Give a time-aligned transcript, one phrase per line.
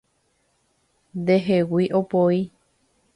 [1.19, 2.39] Ndehegui opoi